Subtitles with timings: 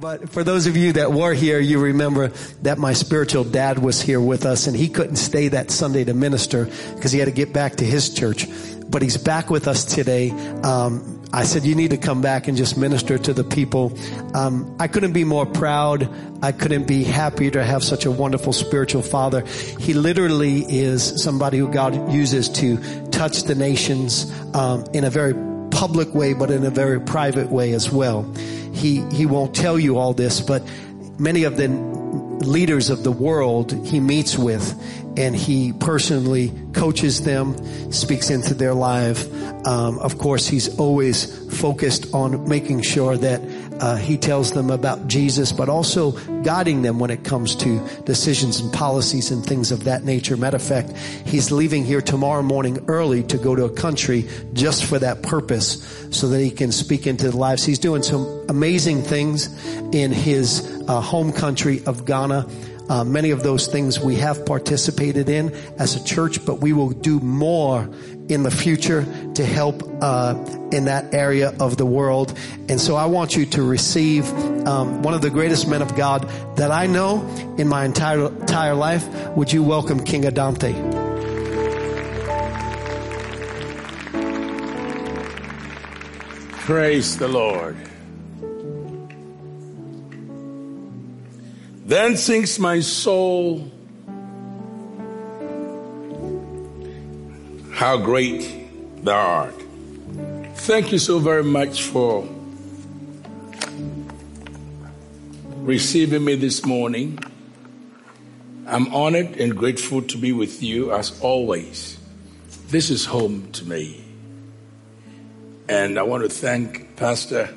[0.00, 2.28] But for those of you that were here, you remember
[2.62, 6.14] that my spiritual dad was here with us and he couldn't stay that Sunday to
[6.14, 8.46] minister because he had to get back to his church.
[8.88, 10.30] But he's back with us today.
[10.62, 13.92] Um, I said, you need to come back and just minister to the people.
[14.34, 16.08] Um, I couldn't be more proud.
[16.42, 19.44] I couldn't be happier to have such a wonderful spiritual father.
[19.78, 22.78] He literally is somebody who God uses to
[23.10, 25.34] touch the nations um, in a very
[25.80, 28.22] public way, but in a very private way as well
[28.72, 30.62] he, he won't tell you all this, but
[31.18, 34.74] many of the leaders of the world he meets with
[35.18, 39.30] and he personally coaches them, speaks into their life.
[39.66, 43.42] Um, of course, he's always focused on making sure that
[43.80, 46.12] uh, he tells them about Jesus, but also
[46.42, 50.36] guiding them when it comes to decisions and policies and things of that nature.
[50.36, 54.84] Matter of fact, he's leaving here tomorrow morning early to go to a country just
[54.84, 57.64] for that purpose so that he can speak into the lives.
[57.64, 59.48] He's doing some amazing things
[59.92, 62.46] in his uh, home country of Ghana.
[62.90, 66.90] Uh, many of those things we have participated in as a church, but we will
[66.90, 67.88] do more
[68.28, 70.34] in the future to help uh,
[70.72, 72.36] in that area of the world.
[72.68, 74.28] And so I want you to receive
[74.66, 77.24] um, one of the greatest men of God that I know
[77.58, 79.06] in my entire entire life.
[79.36, 80.74] Would you welcome King Adante?
[86.66, 87.76] Praise the Lord.
[91.90, 93.68] Then sings my soul,
[97.72, 99.54] How great thou art.
[100.54, 102.28] Thank you so very much for
[105.56, 107.18] receiving me this morning.
[108.68, 111.98] I'm honored and grateful to be with you as always.
[112.68, 114.04] This is home to me.
[115.68, 117.52] And I want to thank Pastor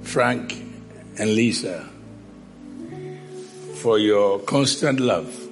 [0.00, 0.54] Frank
[1.18, 1.90] and Lisa
[3.84, 5.46] for your constant love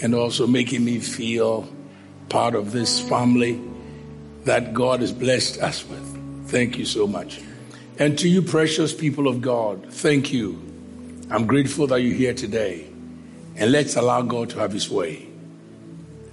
[0.00, 1.68] and also making me feel
[2.28, 3.60] part of this family
[4.44, 6.46] that God has blessed us with.
[6.46, 7.40] Thank you so much.
[7.98, 10.62] And to you, precious people of God, thank you.
[11.28, 12.86] I'm grateful that you're here today.
[13.56, 15.26] And let's allow God to have his way.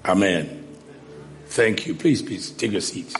[0.05, 0.67] Amen.
[1.47, 1.95] Thank you.
[1.95, 3.15] Please, please take your seats.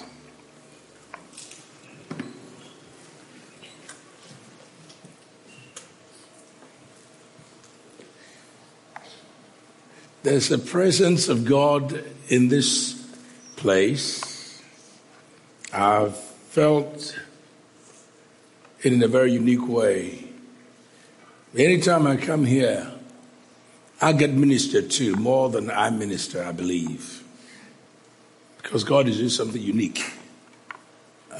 [10.24, 12.94] There's a presence of God in this
[13.56, 14.62] place.
[15.74, 17.18] I've felt
[18.84, 20.26] it in a very unique way.
[21.58, 22.92] Anytime I come here,
[24.00, 27.24] I get ministered to more than I minister, I believe.
[28.62, 30.04] Because God is doing something unique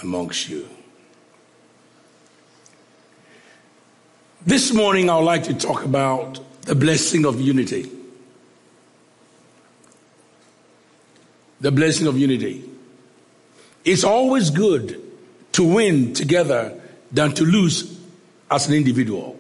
[0.02, 0.68] amongst you.
[4.44, 7.92] This morning, I would like to talk about the blessing of unity.
[11.62, 12.68] The blessing of unity.
[13.86, 15.02] It's always good
[15.54, 16.80] to win together
[17.12, 18.00] than to lose
[18.50, 19.40] as an individual.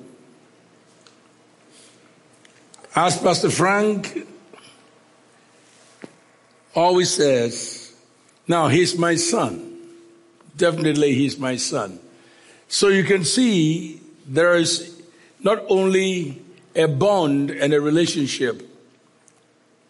[2.95, 4.27] As Pastor Frank
[6.75, 7.93] always says,
[8.47, 9.79] now he's my son.
[10.57, 11.99] Definitely he's my son.
[12.67, 15.01] So you can see there is
[15.41, 16.41] not only
[16.75, 18.67] a bond and a relationship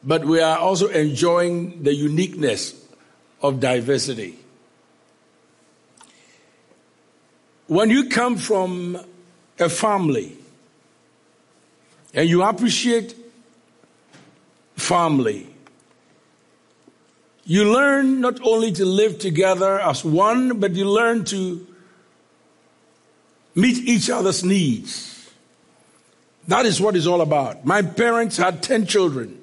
[0.03, 2.75] but we are also enjoying the uniqueness
[3.41, 4.37] of diversity.
[7.67, 8.99] When you come from
[9.59, 10.37] a family
[12.13, 13.15] and you appreciate
[14.75, 15.47] family,
[17.45, 21.65] you learn not only to live together as one, but you learn to
[23.55, 25.29] meet each other's needs.
[26.47, 27.65] That is what it's all about.
[27.65, 29.40] My parents had 10 children.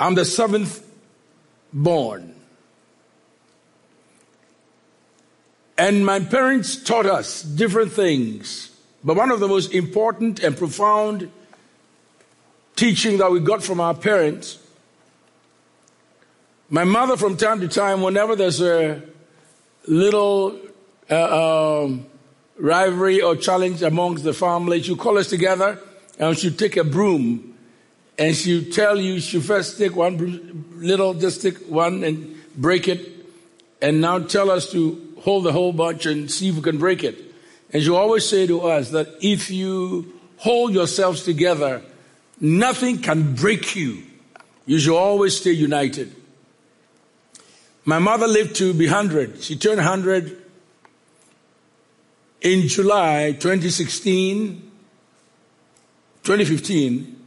[0.00, 0.84] I'm the seventh
[1.72, 2.34] born.
[5.76, 8.70] And my parents taught us different things.
[9.04, 11.30] But one of the most important and profound
[12.74, 14.58] teaching that we got from our parents,
[16.68, 19.02] my mother from time to time, whenever there's a
[19.86, 20.58] little
[21.10, 22.06] uh, um,
[22.58, 25.78] rivalry or challenge amongst the family, she'll call us together
[26.18, 27.47] and she'll take a broom
[28.18, 33.08] and she'll tell you she first take one little, just take one and break it,
[33.80, 37.04] and now tell us to hold the whole bunch and see if we can break
[37.04, 37.16] it.
[37.72, 41.82] And she'll always say to us that if you hold yourselves together,
[42.40, 44.02] nothing can break you.
[44.66, 46.14] You should always stay united.
[47.84, 49.42] My mother lived to be 100.
[49.42, 50.42] She turned 100
[52.40, 54.70] in July 2016,
[56.22, 57.17] 2015,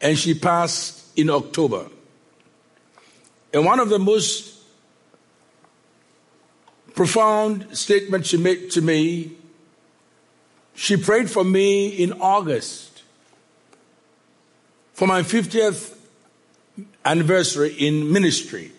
[0.00, 1.86] and she passed in October.
[3.52, 4.58] And one of the most
[6.94, 9.32] profound statements she made to me,
[10.74, 13.02] she prayed for me in August
[14.92, 15.96] for my 50th
[17.04, 18.72] anniversary in ministry.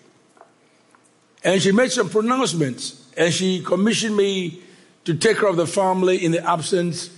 [1.44, 4.62] And she made some pronouncements and she commissioned me
[5.06, 7.10] to take care of the family in the absence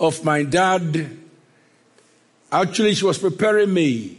[0.00, 1.18] of my dad.
[2.54, 4.16] Actually, she was preparing me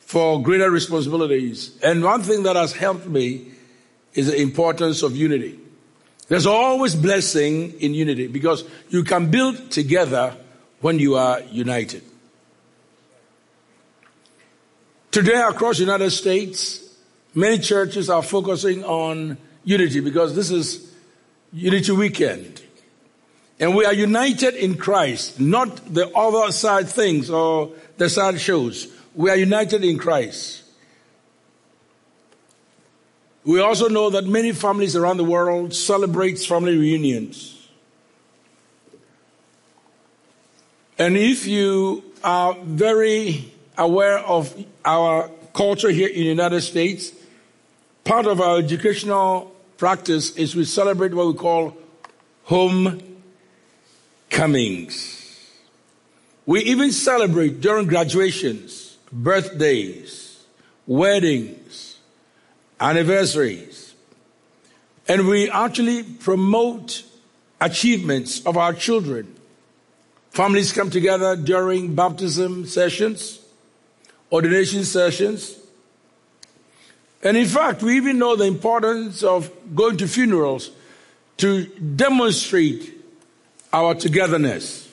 [0.00, 1.78] for greater responsibilities.
[1.84, 3.52] And one thing that has helped me
[4.14, 5.56] is the importance of unity.
[6.26, 10.34] There's always blessing in unity because you can build together
[10.80, 12.02] when you are united.
[15.12, 16.92] Today across the United States,
[17.36, 20.92] many churches are focusing on unity because this is
[21.52, 22.62] Unity Weekend.
[23.60, 28.88] And we are united in Christ, not the other side things or the side shows.
[29.14, 30.64] We are united in Christ.
[33.44, 37.68] We also know that many families around the world celebrate family reunions.
[40.98, 44.54] And if you are very aware of
[44.84, 47.12] our culture here in the United States.
[48.04, 51.76] Part of our educational practice is we celebrate what we call
[54.30, 55.16] homecomings.
[56.46, 60.42] We even celebrate during graduations, birthdays,
[60.86, 61.98] weddings,
[62.80, 63.94] anniversaries.
[65.06, 67.04] And we actually promote
[67.60, 69.36] achievements of our children.
[70.30, 73.38] Families come together during baptism sessions
[74.32, 75.56] ordination sessions.
[77.24, 80.70] And in fact, we even know the importance of going to funerals
[81.38, 82.99] to demonstrate
[83.72, 84.88] our togetherness.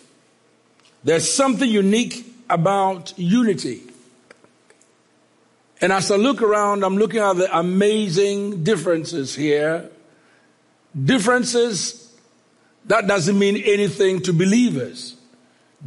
[1.04, 3.82] There's something unique about unity.
[5.80, 9.90] And as I look around, I'm looking at the amazing differences here.
[11.00, 12.08] Differences
[12.86, 15.16] that doesn't mean anything to believers.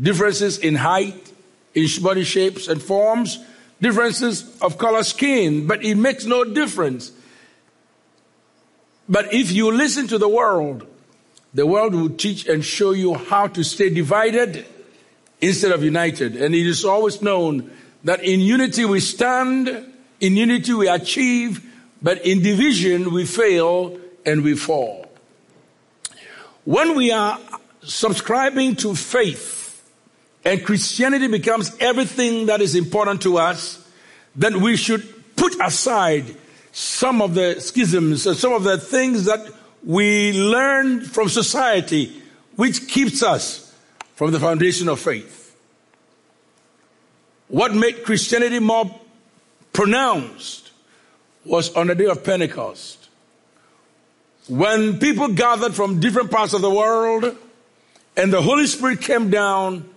[0.00, 1.32] Differences in height,
[1.75, 3.38] in body shapes and forms,
[3.81, 7.10] differences of color skin, but it makes no difference.
[9.08, 10.87] But if you listen to the world,
[11.52, 14.64] the world will teach and show you how to stay divided
[15.41, 16.37] instead of united.
[16.37, 17.70] And it is always known
[18.05, 19.69] that in unity we stand,
[20.20, 21.67] in unity we achieve,
[22.02, 25.06] but in division we fail and we fall.
[26.64, 27.38] When we are
[27.82, 29.58] subscribing to faith,
[30.44, 33.87] and Christianity becomes everything that is important to us,
[34.35, 36.35] then we should put aside
[36.73, 39.41] some of the schisms some of the things that
[39.84, 42.22] we learn from society,
[42.56, 43.74] which keeps us
[44.14, 45.56] from the foundation of faith.
[47.48, 49.00] What made Christianity more
[49.72, 50.70] pronounced
[51.44, 53.08] was on the day of Pentecost.
[54.48, 57.36] When people gathered from different parts of the world
[58.16, 59.88] and the Holy Spirit came down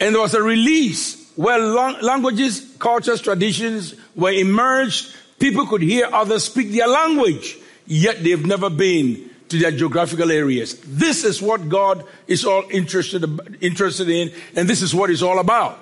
[0.00, 5.14] and there was a release where languages, cultures, traditions were emerged.
[5.38, 7.56] People could hear others speak their language,
[7.92, 10.80] yet they've never been to their geographical areas.
[10.86, 13.24] This is what God is all interested,
[13.60, 15.78] interested in, and this is what it's all about.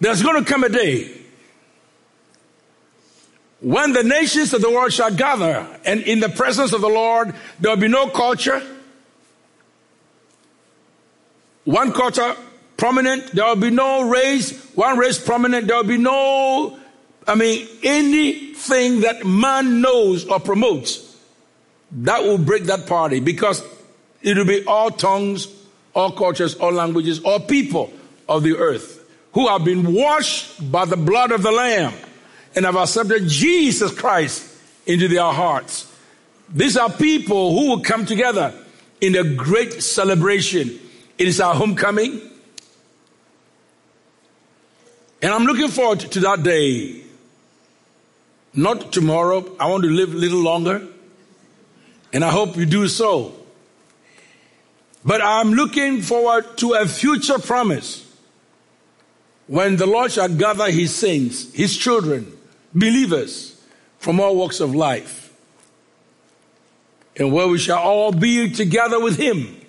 [0.00, 1.10] There's going to come a day
[3.60, 7.34] when the nations of the world shall gather, and in the presence of the Lord,
[7.60, 8.62] there will be no culture,
[11.64, 12.36] one culture
[12.76, 13.32] prominent.
[13.32, 15.66] There will be no race, one race prominent.
[15.66, 16.78] There will be no,
[17.26, 21.16] I mean, anything that man knows or promotes
[21.90, 23.62] that will break that party because
[24.22, 25.48] it will be all tongues,
[25.94, 27.92] all cultures, all languages, all people
[28.28, 31.92] of the earth who have been washed by the blood of the Lamb
[32.54, 34.56] and have accepted Jesus Christ
[34.86, 35.92] into their hearts.
[36.48, 38.54] These are people who will come together
[39.00, 40.78] in a great celebration.
[41.18, 42.20] It is our homecoming.
[45.22, 47.02] And I'm looking forward to that day.
[48.56, 49.54] Not tomorrow.
[49.60, 50.88] I want to live a little longer.
[52.12, 53.34] And I hope you do so.
[55.04, 58.02] But I'm looking forward to a future promise
[59.46, 62.36] when the Lord shall gather his saints, his children,
[62.74, 63.60] believers
[63.98, 65.32] from all walks of life.
[67.16, 69.60] And where we shall all be together with him.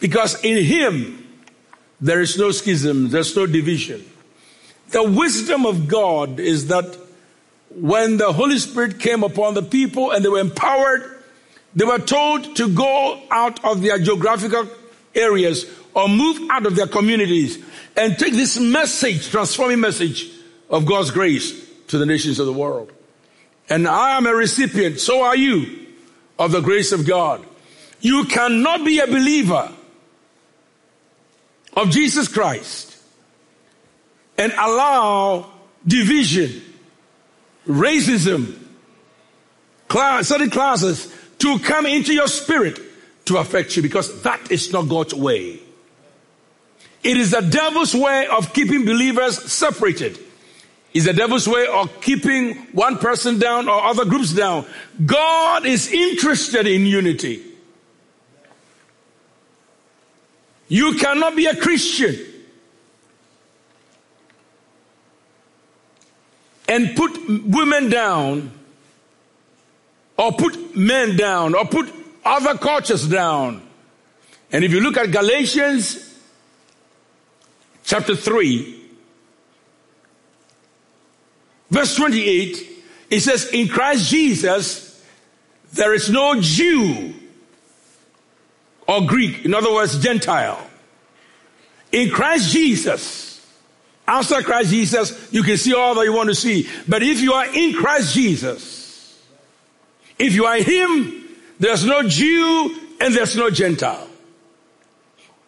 [0.00, 1.28] Because in him
[2.00, 4.04] there is no schism, there's no division.
[4.90, 6.98] The wisdom of God is that
[7.70, 11.20] when the Holy Spirit came upon the people and they were empowered
[11.74, 14.68] They were told to go out of their geographical
[15.14, 17.62] areas or move out of their communities
[17.96, 20.30] and take this message, transforming message
[20.68, 22.92] of God's grace to the nations of the world.
[23.68, 25.86] And I am a recipient, so are you,
[26.38, 27.44] of the grace of God.
[28.00, 29.70] You cannot be a believer
[31.74, 32.96] of Jesus Christ
[34.36, 35.50] and allow
[35.86, 36.62] division,
[37.70, 38.58] racism,
[39.88, 42.78] class, certain classes to come into your spirit
[43.26, 45.60] to affect you because that is not God's way.
[47.02, 50.18] It is the devil's way of keeping believers separated.
[50.92, 54.66] It's the devil's way of keeping one person down or other groups down.
[55.06, 57.42] God is interested in unity.
[60.68, 62.16] You cannot be a Christian
[66.70, 68.52] and put women down
[70.16, 71.92] or put men down or put
[72.24, 73.60] other cultures down.
[74.52, 76.16] And if you look at Galatians
[77.82, 78.82] chapter 3,
[81.70, 85.04] verse 28, it says, In Christ Jesus,
[85.72, 87.14] there is no Jew
[88.86, 90.64] or Greek, in other words, Gentile.
[91.90, 93.29] In Christ Jesus,
[94.06, 96.68] outside Christ Jesus, you can see all that you want to see.
[96.88, 99.18] But if you are in Christ Jesus,
[100.18, 101.28] if you are Him,
[101.58, 104.08] there's no Jew and there's no Gentile.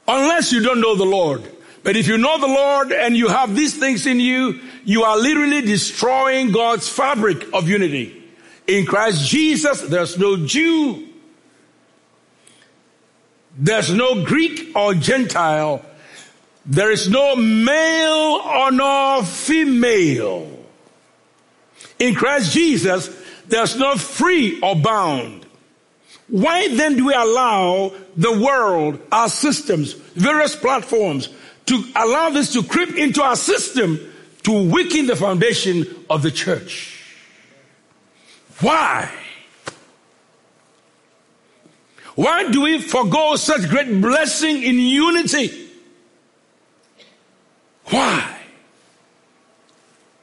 [0.07, 1.43] Unless you don't know the Lord.
[1.85, 5.17] But if you know the Lord and you have these things in you, you are
[5.17, 8.23] literally destroying God's fabric of unity.
[8.67, 11.09] In Christ Jesus, there's no Jew.
[13.57, 15.85] There's no Greek or Gentile.
[16.65, 20.49] There is no male or no female.
[21.99, 23.11] In Christ Jesus,
[23.49, 25.47] there's no free or bound.
[26.29, 31.29] Why then do we allow the world, our systems, various platforms
[31.67, 34.01] to allow this to creep into our system
[34.45, 37.01] to weaken the foundation of the church?
[38.61, 39.11] Why?
[42.15, 45.62] Why do we forego such great blessing in unity?
[47.87, 48.39] Why?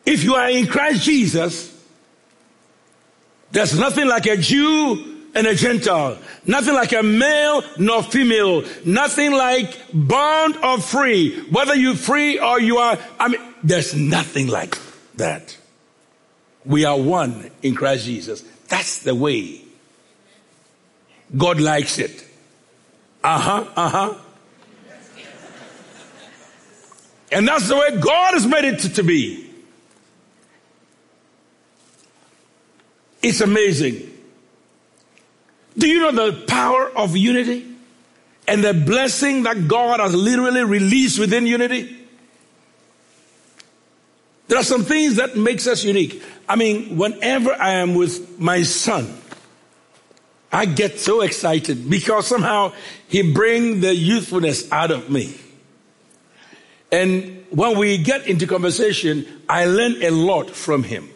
[0.06, 1.76] If you are in Christ Jesus,
[3.52, 6.18] there's nothing like a Jew and a Gentile.
[6.46, 8.64] Nothing like a male nor female.
[8.86, 11.40] Nothing like bond or free.
[11.50, 14.78] Whether you're free or you are, I mean, there's nothing like
[15.16, 15.56] that.
[16.66, 18.44] We are one in Christ Jesus.
[18.68, 19.62] That's the way.
[21.36, 22.26] God likes it.
[23.24, 24.16] Uh huh, uh huh.
[27.32, 29.50] And that's the way God has made it to, to be.
[33.22, 34.06] It's amazing.
[35.78, 37.66] Do you know the power of unity
[38.48, 41.98] and the blessing that God has literally released within unity?
[44.48, 46.24] There are some things that makes us unique.
[46.48, 49.14] I mean, whenever I am with my son,
[50.52, 52.74] I get so excited because somehow
[53.08, 55.36] he brings the youthfulness out of me.
[56.92, 61.10] And when we get into conversation, I learn a lot from him.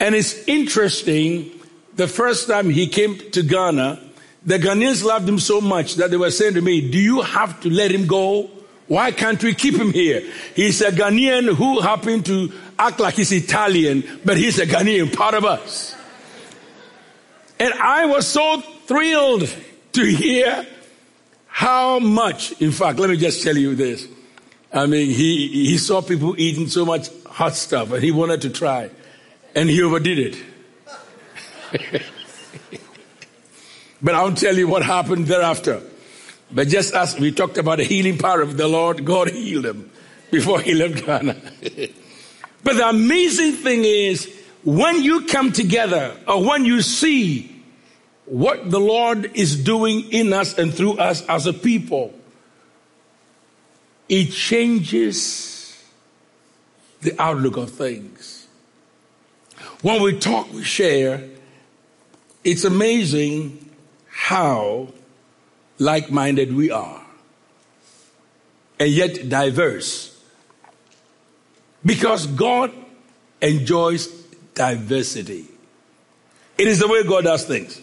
[0.00, 1.50] And it's interesting,
[1.96, 4.00] the first time he came to Ghana,
[4.44, 7.60] the Ghanaians loved him so much that they were saying to me, do you have
[7.60, 8.50] to let him go?
[8.86, 10.22] Why can't we keep him here?
[10.54, 15.34] He's a Ghanaian who happened to act like he's Italian, but he's a Ghanaian, part
[15.34, 15.94] of us.
[17.58, 19.48] And I was so thrilled
[19.92, 20.66] to hear
[21.54, 24.08] how much, in fact, let me just tell you this.
[24.72, 28.50] I mean, he, he saw people eating so much hot stuff and he wanted to
[28.50, 28.90] try
[29.54, 30.42] and he overdid it.
[34.02, 35.80] but I'll tell you what happened thereafter.
[36.50, 39.92] But just as we talked about the healing power of the Lord, God healed him
[40.32, 41.34] before he left Ghana.
[42.64, 44.28] but the amazing thing is,
[44.64, 47.53] when you come together or when you see
[48.26, 52.14] what the Lord is doing in us and through us as a people,
[54.08, 55.82] it changes
[57.02, 58.46] the outlook of things.
[59.82, 61.28] When we talk, we share,
[62.42, 63.70] it's amazing
[64.08, 64.88] how
[65.78, 67.02] like minded we are,
[68.78, 70.10] and yet diverse.
[71.84, 72.72] Because God
[73.42, 74.06] enjoys
[74.54, 75.46] diversity.
[76.56, 77.80] It is the way God does things.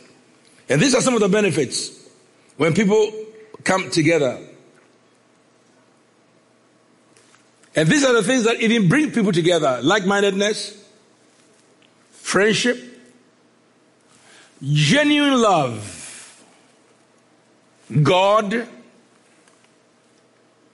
[0.69, 1.91] And these are some of the benefits.
[2.57, 3.11] When people
[3.63, 4.39] come together.
[7.75, 9.79] And these are the things that even bring people together.
[9.81, 10.77] Like mindedness,
[12.11, 12.77] friendship,
[14.61, 16.45] genuine love,
[18.03, 18.67] God,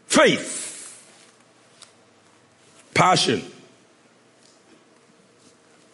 [0.08, 1.04] faith,
[2.94, 3.44] passion,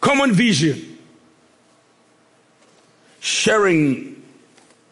[0.00, 0.93] common vision,
[3.24, 4.22] sharing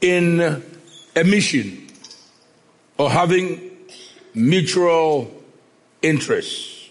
[0.01, 0.41] in
[1.15, 1.87] a mission,
[2.97, 3.71] or having
[4.33, 5.31] mutual
[6.01, 6.89] interest.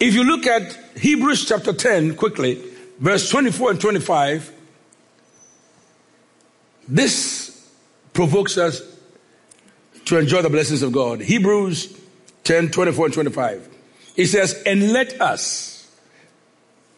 [0.00, 2.64] If you look at Hebrews chapter 10 quickly,
[2.98, 4.52] verse 24 and 25,
[6.88, 7.70] this
[8.14, 8.80] provokes us
[10.06, 11.20] to enjoy the blessings of God.
[11.20, 11.94] Hebrews
[12.44, 13.68] 10 24 and 25.
[14.16, 15.73] It says, And let us,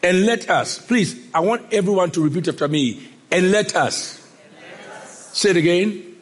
[0.06, 4.25] and let us, please, I want everyone to repeat after me, and let us.
[4.40, 5.36] And let us.
[5.36, 6.16] Say it again.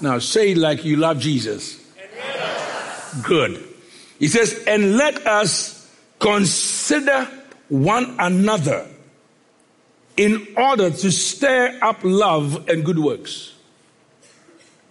[0.00, 1.78] Now say it like you love Jesus.
[3.22, 3.62] Good.
[4.18, 7.28] He says, and let us consider
[7.68, 8.86] one another
[10.16, 13.52] in order to stir up love and good works.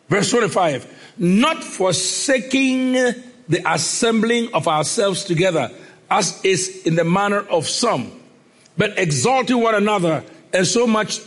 [0.09, 5.71] Verse 25, not forsaking the assembling of ourselves together,
[6.09, 8.11] as is in the manner of some,
[8.77, 10.23] but exalting one another,
[10.53, 11.19] and so much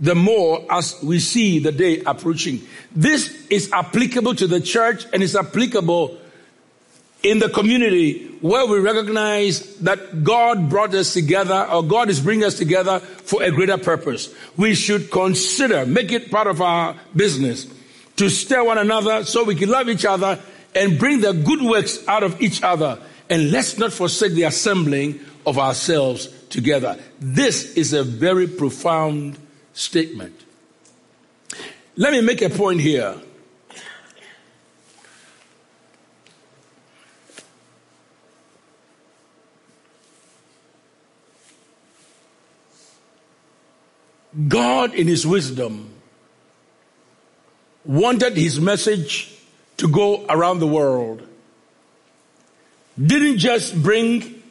[0.00, 2.60] the more as we see the day approaching.
[2.94, 6.18] This is applicable to the church and is applicable
[7.22, 12.44] in the community where we recognize that God brought us together or God is bringing
[12.44, 14.34] us together for a greater purpose.
[14.56, 17.68] We should consider, make it part of our business
[18.16, 20.40] to stir one another so we can love each other
[20.74, 22.98] and bring the good works out of each other.
[23.28, 26.98] And let's not forsake the assembling of ourselves together.
[27.18, 29.38] This is a very profound
[29.72, 30.38] statement.
[31.96, 33.16] Let me make a point here.
[44.48, 45.90] God, in His wisdom,
[47.84, 49.38] wanted His message
[49.76, 51.26] to go around the world.
[53.00, 54.42] Didn't just bring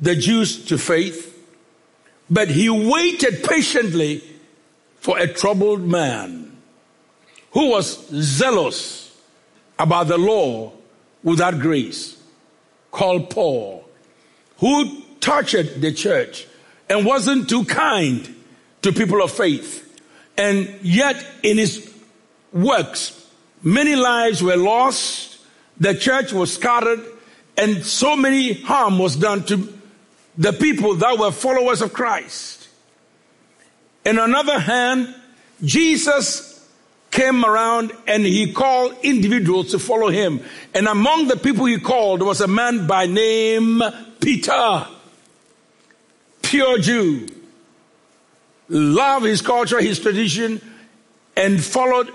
[0.00, 1.34] the Jews to faith,
[2.30, 4.22] but He waited patiently
[5.00, 6.56] for a troubled man
[7.52, 9.16] who was zealous
[9.78, 10.72] about the law
[11.22, 12.16] without grace,
[12.90, 13.88] called Paul,
[14.58, 16.46] who tortured the church
[16.88, 18.34] and wasn't too kind
[18.82, 19.84] to people of faith.
[20.36, 21.92] And yet in his
[22.52, 23.26] works,
[23.62, 25.38] many lives were lost,
[25.78, 27.04] the church was scattered,
[27.58, 29.76] and so many harm was done to
[30.38, 32.68] the people that were followers of Christ.
[34.04, 35.12] And on the other hand,
[35.62, 36.64] Jesus
[37.10, 40.40] came around and he called individuals to follow him.
[40.72, 43.82] And among the people he called was a man by name
[44.20, 44.86] Peter,
[46.42, 47.26] pure Jew
[48.68, 50.60] loved his culture, his tradition,
[51.36, 52.12] and followed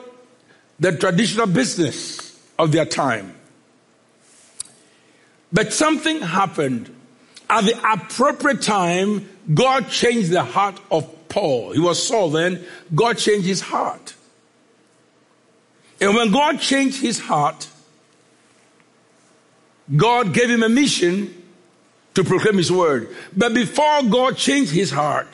[0.79, 3.35] the traditional business of their time.
[5.53, 6.93] But something happened.
[7.49, 11.71] At the appropriate time, God changed the heart of Paul.
[11.71, 12.65] He was Saul then.
[12.93, 14.15] God changed his heart.
[16.01, 17.67] And when God changed his heart,
[19.95, 21.43] God gave him a mission
[22.15, 23.15] to proclaim his word.
[23.35, 25.27] But before God changed his heart,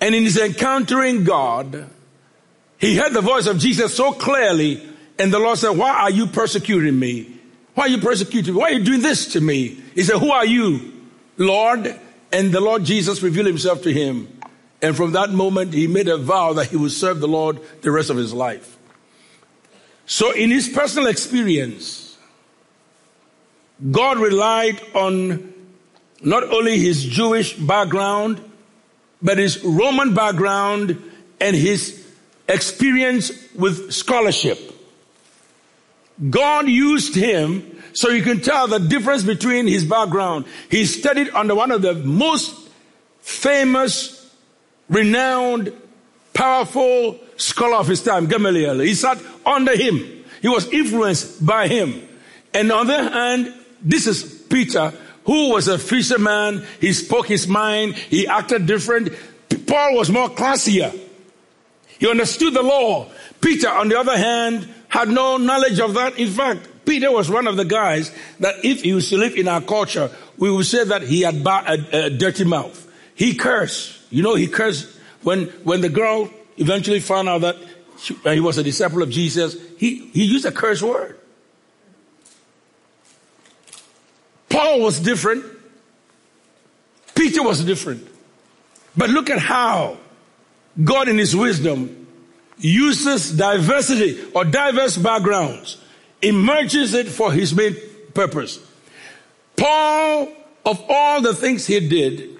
[0.00, 1.88] and in his encountering God,
[2.78, 4.86] he heard the voice of Jesus so clearly,
[5.18, 7.33] and the Lord said, Why are you persecuting me?
[7.74, 8.60] Why are you persecuting me?
[8.60, 9.80] Why are you doing this to me?
[9.94, 10.92] He said, Who are you,
[11.36, 11.98] Lord?
[12.32, 14.28] And the Lord Jesus revealed himself to him.
[14.82, 17.90] And from that moment, he made a vow that he would serve the Lord the
[17.90, 18.76] rest of his life.
[20.06, 22.18] So, in his personal experience,
[23.90, 25.54] God relied on
[26.20, 28.42] not only his Jewish background,
[29.22, 31.02] but his Roman background
[31.40, 32.06] and his
[32.48, 34.73] experience with scholarship.
[36.30, 40.46] God used him so you can tell the difference between his background.
[40.70, 42.68] He studied under one of the most
[43.20, 44.32] famous,
[44.88, 45.72] renowned,
[46.32, 48.80] powerful scholar of his time, Gamaliel.
[48.80, 50.24] He sat under him.
[50.42, 52.06] He was influenced by him.
[52.52, 54.92] And on the other hand, this is Peter,
[55.24, 56.64] who was a fisherman.
[56.80, 57.94] He spoke his mind.
[57.94, 59.10] He acted different.
[59.66, 60.98] Paul was more classier.
[61.98, 63.08] He understood the law.
[63.40, 66.16] Peter, on the other hand, had no knowledge of that.
[66.20, 69.48] In fact, Peter was one of the guys that if he was to live in
[69.48, 72.88] our culture, we would say that he had a, a dirty mouth.
[73.16, 73.98] He cursed.
[74.10, 74.88] You know, he cursed
[75.24, 77.56] when, when the girl eventually found out that
[77.98, 79.56] she, uh, he was a disciple of Jesus.
[79.78, 81.18] He, he used a curse word.
[84.48, 85.44] Paul was different.
[87.16, 88.06] Peter was different.
[88.96, 89.98] But look at how
[90.84, 92.03] God in his wisdom
[92.58, 95.78] uses diversity or diverse backgrounds,
[96.22, 97.76] emerges it for his main
[98.14, 98.58] purpose.
[99.56, 100.28] Paul,
[100.64, 102.38] of all the things he did,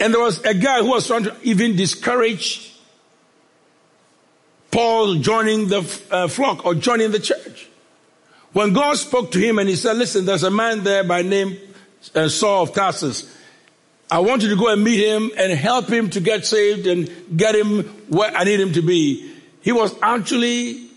[0.00, 2.74] and there was a guy who was trying to even discourage
[4.70, 7.68] Paul joining the uh, flock or joining the church.
[8.52, 11.56] When God spoke to him and he said, listen, there's a man there by name
[12.14, 13.36] uh, Saul of Tarsus.
[14.10, 17.10] I want you to go and meet him and help him to get saved and
[17.36, 19.33] get him where I need him to be.
[19.64, 20.90] He was actually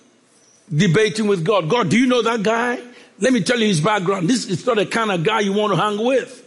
[0.74, 1.70] debating with God.
[1.70, 2.78] God, do you know that guy?
[3.18, 4.30] Let me tell you his background.
[4.30, 6.44] This is not the kind of guy you want to hang with.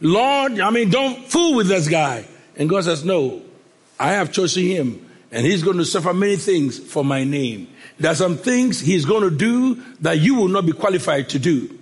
[0.00, 2.28] Lord, I mean, don't fool with this guy.
[2.56, 3.42] And God says, no,
[3.98, 7.66] I have chosen him and he's going to suffer many things for my name.
[7.98, 11.40] There are some things he's going to do that you will not be qualified to
[11.40, 11.76] do.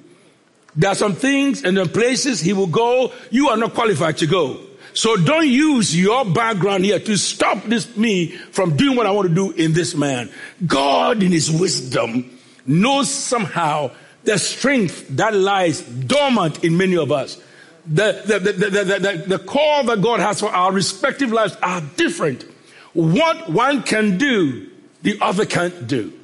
[0.74, 4.26] There are some things and the places he will go you are not qualified to
[4.26, 4.58] go.
[4.96, 9.28] So don't use your background here to stop this me from doing what I want
[9.28, 10.30] to do in this man.
[10.66, 13.90] God in his wisdom knows somehow
[14.24, 17.38] the strength that lies dormant in many of us.
[17.86, 21.82] The, the, the, the, the, the call that God has for our respective lives are
[21.96, 22.44] different.
[22.94, 24.70] What one can do,
[25.02, 26.18] the other can't do.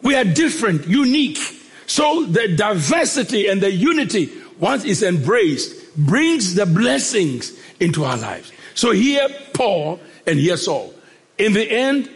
[0.00, 1.38] We are different, unique.
[1.86, 8.52] So the diversity and the unity, once it's embraced, brings the blessings into our lives.
[8.74, 10.94] So here, Paul and here, Saul.
[11.36, 12.08] In the end,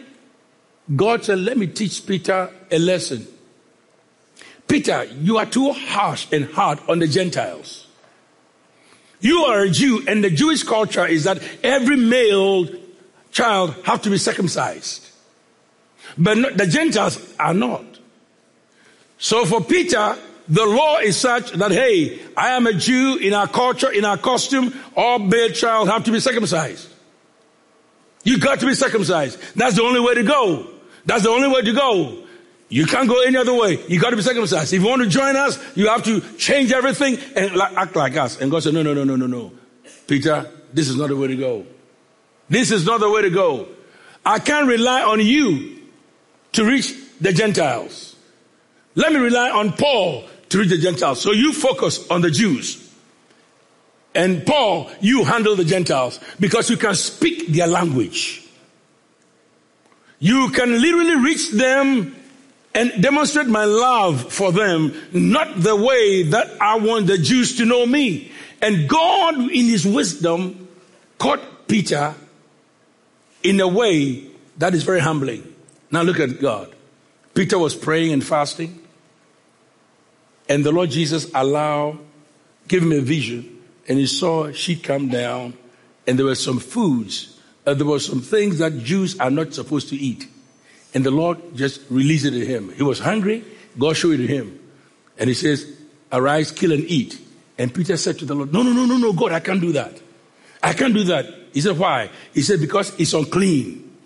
[0.95, 3.27] God said, let me teach Peter a lesson.
[4.65, 7.85] Peter, you are too harsh and hard on the Gentiles.
[9.19, 12.65] You are a Jew, and the Jewish culture is that every male
[13.29, 15.05] child have to be circumcised.
[16.17, 17.83] But the Gentiles are not.
[19.17, 20.17] So for Peter,
[20.49, 24.17] the law is such that, hey, I am a Jew in our culture, in our
[24.17, 26.89] costume, all male child have to be circumcised.
[28.23, 29.39] You got to be circumcised.
[29.55, 30.67] That's the only way to go.
[31.05, 32.23] That's the only way to go.
[32.69, 33.79] You can't go any other way.
[33.87, 34.73] You got to be circumcised.
[34.73, 38.39] If you want to join us, you have to change everything and act like us.
[38.39, 39.51] And God said, no, no, no, no, no, no.
[40.07, 41.65] Peter, this is not the way to go.
[42.49, 43.67] This is not the way to go.
[44.25, 45.81] I can't rely on you
[46.53, 48.15] to reach the Gentiles.
[48.95, 51.21] Let me rely on Paul to reach the Gentiles.
[51.21, 52.83] So you focus on the Jews.
[54.15, 58.43] And Paul, you handle the Gentiles because you can speak their language.
[60.19, 62.15] You can literally reach them
[62.73, 67.65] and demonstrate my love for them, not the way that I want the Jews to
[67.65, 68.31] know me.
[68.61, 70.67] And God, in his wisdom,
[71.17, 72.15] caught Peter
[73.43, 75.53] in a way that is very humbling.
[75.91, 76.73] Now look at God.
[77.33, 78.79] Peter was praying and fasting,
[80.49, 81.99] and the Lord Jesus allowed,
[82.67, 85.53] give him a vision, and he saw she come down,
[86.05, 89.89] and there were some foods, uh, there were some things that Jews are not supposed
[89.89, 90.27] to eat.
[90.93, 92.71] And the Lord just released it to him.
[92.73, 93.43] He was hungry,
[93.77, 94.59] God showed it to him.
[95.17, 95.69] And he says,
[96.11, 97.19] Arise, kill and eat.
[97.57, 99.73] And Peter said to the Lord, No, no, no, no, no, God, I can't do
[99.73, 99.99] that.
[100.61, 101.25] I can't do that.
[101.53, 102.09] He said, why?
[102.33, 103.97] He said, because it's unclean.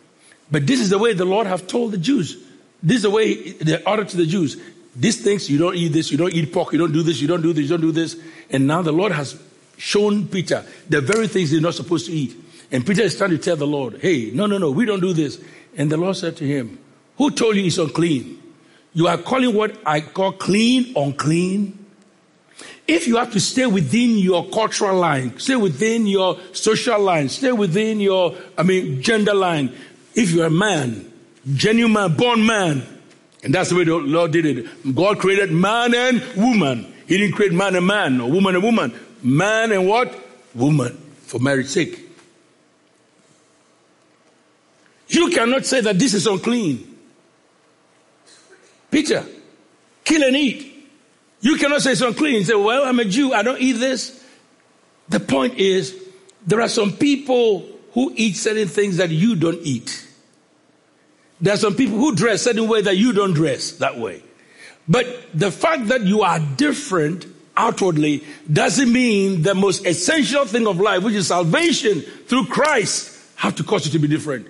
[0.49, 2.38] But this is the way the Lord have told the Jews.
[2.84, 4.62] This is the way the order to the Jews.
[4.95, 7.27] These things, you don't eat this, you don't eat pork, you don't do this, you
[7.27, 8.17] don't do this, you don't do this.
[8.49, 9.41] And now the Lord has
[9.77, 12.36] shown Peter the very things he's not supposed to eat.
[12.71, 15.13] And Peter is trying to tell the Lord, hey, no, no, no, we don't do
[15.13, 15.41] this.
[15.77, 16.77] And the Lord said to him,
[17.17, 18.41] who told you it's unclean?
[18.93, 21.77] You are calling what I call clean unclean?
[22.88, 27.51] If you have to stay within your cultural line, stay within your social line, stay
[27.51, 29.73] within your, I mean, gender line,
[30.13, 31.12] if you're a man,
[31.54, 33.01] genuine born man,
[33.43, 34.95] and that's the way the Lord did it.
[34.95, 36.93] God created man and woman.
[37.08, 38.93] He didn't create man and man or woman and woman.
[39.23, 40.13] Man and what?
[40.54, 41.99] Woman for marriage sake.
[45.08, 46.88] You cannot say that this is unclean.
[48.89, 49.25] Peter,
[50.04, 50.67] kill and eat.
[51.41, 52.45] You cannot say it's unclean.
[52.45, 53.34] Say, well, I'm a Jew.
[53.34, 54.23] I don't eat this.
[55.10, 55.97] The point is,
[56.45, 60.08] there are some people who eat certain things that you don't eat.
[61.41, 64.23] There are some people who dress certain way that you don't dress that way.
[64.88, 67.25] But the fact that you are different
[67.58, 73.56] outwardly doesn't mean the most essential thing of life, which is salvation through Christ, have
[73.56, 74.47] to cause you to be different.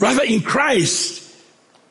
[0.00, 1.36] Rather, in Christ,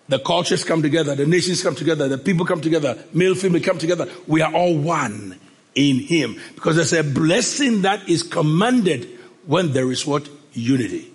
[0.07, 3.77] the cultures come together, the nations come together, the people come together, male, female come
[3.77, 4.07] together.
[4.25, 5.39] We are all one
[5.75, 6.39] in Him.
[6.55, 10.27] Because there's a blessing that is commanded when there is what?
[10.53, 11.11] Unity.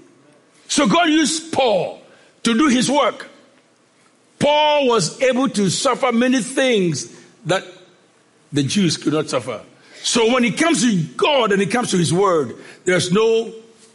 [0.68, 2.01] So God used Paul
[2.42, 3.28] to do His work.
[4.38, 7.64] Paul was able to suffer many things that
[8.52, 9.62] the Jews could not suffer.
[10.02, 13.52] So when it comes to God and it comes to His Word, there's no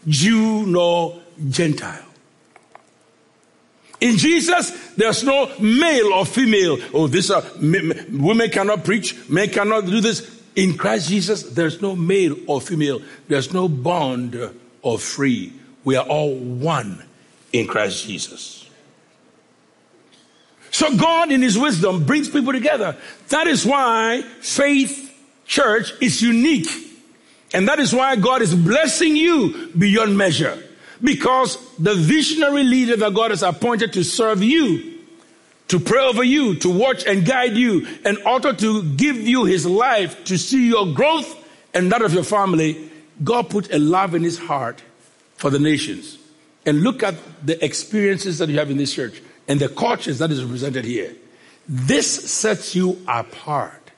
[0.08, 2.06] Jew nor Gentile.
[4.00, 6.78] In Jesus, there's no male or female.
[6.94, 10.36] Oh, this are, women cannot preach, men cannot do this.
[10.56, 13.02] In Christ Jesus, there's no male or female.
[13.28, 14.40] There's no bond
[14.82, 15.54] or free.
[15.84, 17.04] We are all one
[17.54, 18.70] in Christ Jesus.
[20.72, 22.96] So God in his wisdom brings people together.
[23.30, 25.12] That is why faith
[25.46, 26.68] church is unique.
[27.54, 30.62] And that is why God is blessing you beyond measure.
[31.02, 35.00] Because the visionary leader that God has appointed to serve you,
[35.70, 39.66] to pray over you, to watch and guide you, and also to give you his
[39.66, 42.90] life to see your growth and that of your family,
[43.24, 44.82] God put a love in his heart
[45.36, 46.17] for the nations.
[46.68, 50.32] And look at the experiences that you have in this church and the cultures that
[50.32, 51.16] is represented here.
[51.68, 53.92] This sets you apart.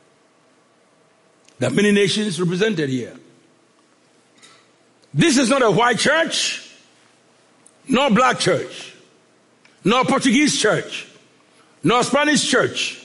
[1.57, 3.15] There are many nations represented here.
[5.13, 6.71] This is not a white church,
[7.87, 8.93] nor black church,
[9.83, 11.07] nor Portuguese church,
[11.83, 13.03] nor Spanish church,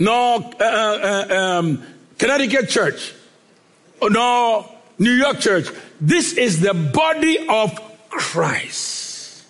[0.00, 1.82] nor uh, uh, um,
[2.18, 3.14] Connecticut church,
[4.02, 4.68] nor
[4.98, 5.68] New York church.
[6.00, 9.44] This is the body of Christ.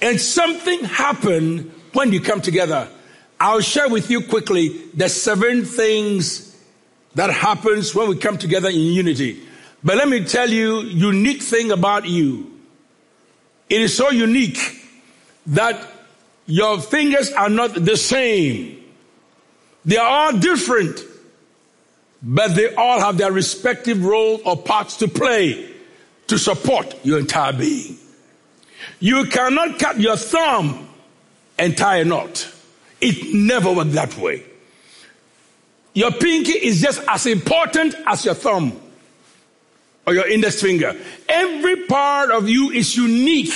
[0.00, 2.88] And something happened when you come together.
[3.40, 6.54] I'll share with you quickly the seven things
[7.14, 9.42] that happens when we come together in unity.
[9.82, 12.52] But let me tell you unique thing about you.
[13.70, 14.58] It is so unique
[15.46, 15.80] that
[16.46, 18.83] your fingers are not the same.
[19.84, 21.00] They are all different,
[22.22, 25.70] but they all have their respective role or parts to play
[26.28, 27.98] to support your entire being.
[29.00, 30.88] You cannot cut your thumb
[31.58, 32.50] and tie a knot.
[33.00, 34.42] It never worked that way.
[35.92, 38.80] Your pinky is just as important as your thumb
[40.06, 40.96] or your index finger.
[41.28, 43.52] Every part of you is unique,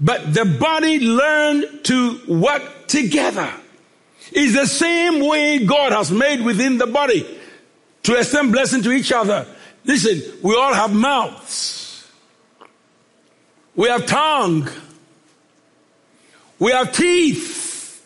[0.00, 3.50] but the body learned to work together.
[4.34, 7.24] It's the same way God has made within the body
[8.02, 9.46] to extend blessing to each other.
[9.84, 12.10] Listen, we all have mouths.
[13.76, 14.68] We have tongue.
[16.58, 18.04] We have teeth.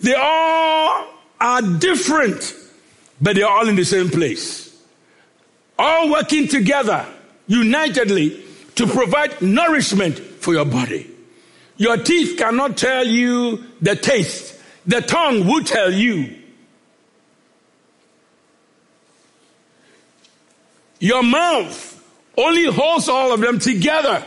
[0.00, 1.06] They all
[1.40, 2.54] are different,
[3.20, 4.78] but they're all in the same place.
[5.78, 7.06] All working together,
[7.46, 8.42] unitedly,
[8.74, 11.10] to provide nourishment for your body.
[11.78, 14.58] Your teeth cannot tell you the taste.
[14.86, 16.36] The tongue will tell you.
[20.98, 21.96] Your mouth
[22.36, 24.24] only holds all of them together.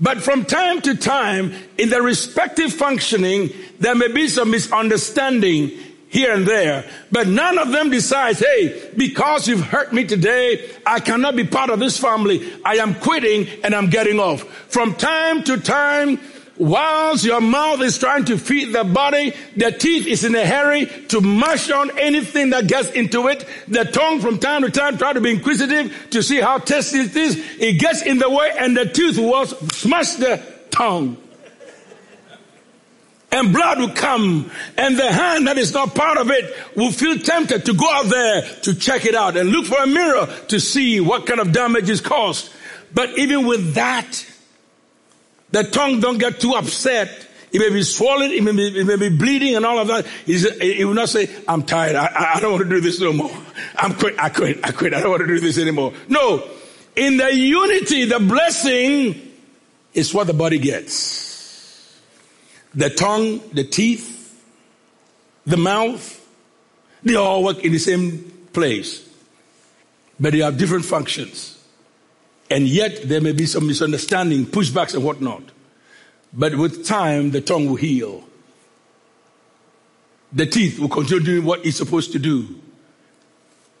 [0.00, 6.34] But from time to time, in their respective functioning, there may be some misunderstanding here
[6.34, 11.36] and there, but none of them decides, hey, because you've hurt me today, I cannot
[11.36, 12.52] be part of this family.
[12.64, 14.42] I am quitting and I'm getting off.
[14.70, 16.20] From time to time,
[16.58, 20.86] Whilst your mouth is trying to feed the body, the teeth is in a hurry
[21.08, 23.46] to mash on anything that gets into it.
[23.68, 27.16] The tongue from time to time try to be inquisitive to see how tasty it
[27.16, 27.42] is.
[27.58, 31.16] It gets in the way and the tooth will smash the tongue.
[33.30, 37.18] And blood will come and the hand that is not part of it will feel
[37.18, 40.60] tempted to go out there to check it out and look for a mirror to
[40.60, 42.52] see what kind of damage is caused.
[42.92, 44.26] But even with that,
[45.52, 47.28] the tongue don't get too upset.
[47.52, 50.06] It may be swollen, it may be, it may be bleeding and all of that.
[50.24, 51.96] He will not say, I'm tired.
[51.96, 53.30] I, I don't want to do this no more.
[53.76, 54.18] I'm quit.
[54.18, 54.60] I quit.
[54.64, 54.94] I quit.
[54.94, 55.92] I don't want to do this anymore.
[56.08, 56.42] No.
[56.96, 59.32] In the unity, the blessing
[59.92, 62.00] is what the body gets.
[62.74, 64.42] The tongue, the teeth,
[65.44, 66.18] the mouth,
[67.02, 69.06] they all work in the same place.
[70.18, 71.61] But they have different functions.
[72.52, 75.42] And yet there may be some misunderstanding, pushbacks and whatnot.
[76.34, 78.24] But with time, the tongue will heal.
[80.34, 82.60] The teeth will continue doing what it's supposed to do.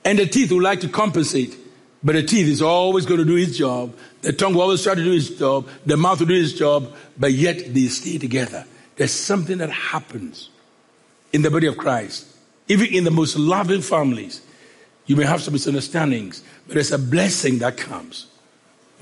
[0.06, 1.54] And the teeth will like to compensate.
[2.02, 3.94] But the teeth is always going to do its job.
[4.22, 5.68] The tongue will always try to do its job.
[5.84, 6.94] The mouth will do its job.
[7.18, 8.64] But yet they stay together.
[8.96, 10.48] There's something that happens
[11.30, 12.26] in the body of Christ.
[12.68, 14.40] Even in the most loving families,
[15.04, 18.28] you may have some misunderstandings, but there's a blessing that comes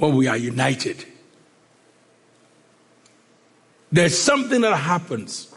[0.00, 1.04] when we are united.
[3.92, 5.52] There's something that happens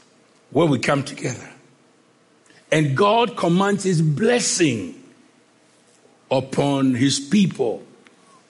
[0.52, 1.50] when we come together.
[2.72, 5.02] And God commands His blessing
[6.30, 7.84] upon His people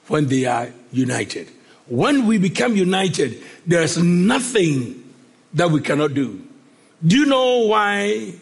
[0.08, 1.50] when they are united.
[1.88, 5.14] When we become united, there's nothing
[5.54, 6.42] that we cannot do.
[7.06, 8.34] Do you know why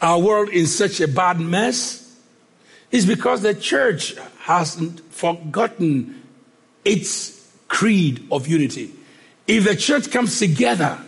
[0.00, 2.16] our world is such a bad mess?
[2.92, 4.14] It's because the church
[4.46, 6.22] hasn't forgotten
[6.84, 8.92] its creed of unity.
[9.48, 11.00] If the church comes together,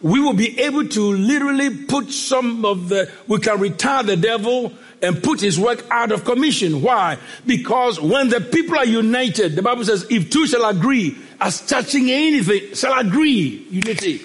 [0.00, 4.72] we will be able to literally put some of the, we can retire the devil
[5.02, 6.80] and put his work out of commission.
[6.80, 7.18] Why?
[7.44, 12.10] Because when the people are united, the Bible says, if two shall agree as touching
[12.10, 14.22] anything, shall agree, unity.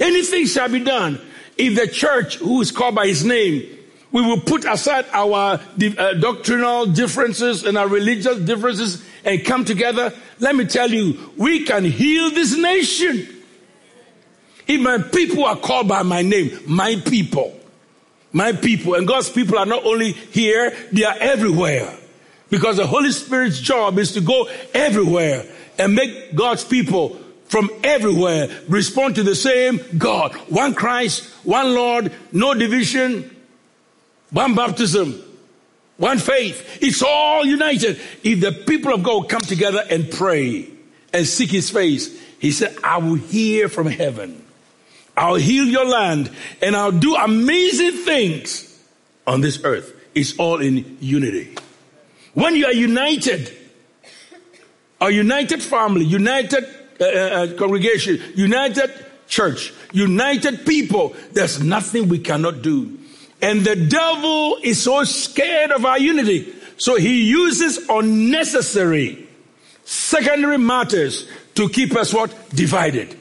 [0.00, 1.20] Anything shall be done.
[1.56, 3.76] If the church, who is called by his name,
[4.12, 10.12] we will put aside our uh, doctrinal differences and our religious differences and come together.
[10.38, 13.28] Let me tell you, we can heal this nation.
[14.66, 17.58] If my people are called by my name, my people,
[18.32, 21.96] my people, and God's people are not only here, they are everywhere.
[22.50, 25.44] Because the Holy Spirit's job is to go everywhere
[25.78, 30.34] and make God's people from everywhere respond to the same God.
[30.48, 33.36] One Christ, one Lord, no division,
[34.30, 35.22] one baptism,
[35.96, 36.78] one faith.
[36.80, 38.00] It's all united.
[38.22, 40.68] If the people of God come together and pray
[41.12, 44.40] and seek his face, he said, I will hear from heaven
[45.20, 46.30] I'll heal your land
[46.62, 48.66] and I'll do amazing things
[49.26, 49.94] on this earth.
[50.14, 51.54] It's all in unity.
[52.32, 53.54] When you are united,
[55.00, 56.64] a united family, united
[57.00, 58.92] uh, uh, uh, congregation, united
[59.28, 62.98] church, united people, there's nothing we cannot do.
[63.42, 66.54] And the devil is so scared of our unity.
[66.76, 69.28] So he uses unnecessary
[69.84, 72.32] secondary matters to keep us what?
[72.50, 73.18] Divided.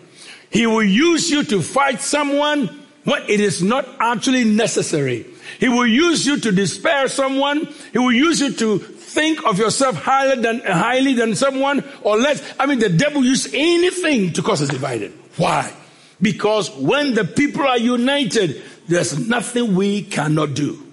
[0.52, 2.68] He will use you to fight someone
[3.04, 5.26] when it is not actually necessary.
[5.60, 7.66] He will use you to despair someone.
[7.92, 12.42] He will use you to think of yourself highly than, highly than someone or less.
[12.60, 15.12] I mean, the devil uses anything to cause us divided.
[15.38, 15.74] Why?
[16.22, 20.84] Because when the people are united, there's nothing we cannot do.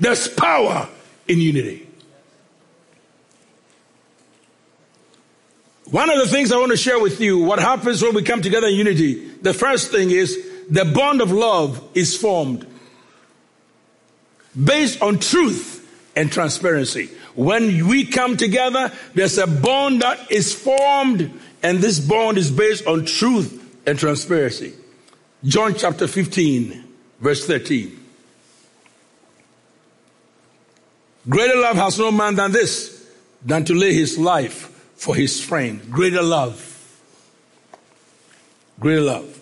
[0.00, 0.88] There's power
[1.26, 1.86] in unity.
[5.90, 8.42] One of the things I want to share with you, what happens when we come
[8.42, 12.66] together in unity, the first thing is the bond of love is formed
[14.62, 17.10] based on truth and transparency.
[17.34, 21.30] When we come together, there's a bond that is formed,
[21.62, 24.74] and this bond is based on truth and transparency.
[25.44, 26.84] John chapter 15,
[27.20, 28.06] verse 13.
[31.28, 33.06] Greater love has no man than this,
[33.44, 35.90] than to lay his life for his friend.
[35.90, 36.74] Greater love.
[38.80, 39.38] Greater love.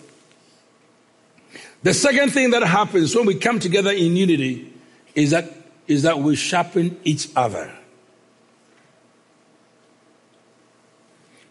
[1.83, 4.73] The second thing that happens when we come together in unity
[5.15, 5.51] is that,
[5.87, 7.73] is that we sharpen each other.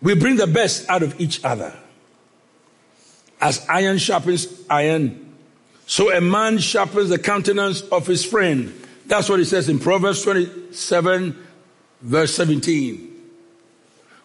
[0.02, 1.74] We bring the best out of each other.
[3.46, 5.36] As iron sharpens iron,
[5.86, 8.74] so a man sharpens the countenance of his friend.
[9.06, 11.46] That's what it says in Proverbs 27,
[12.02, 13.22] verse 17.